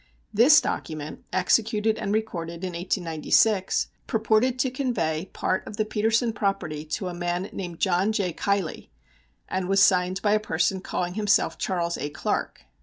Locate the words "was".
9.69-9.83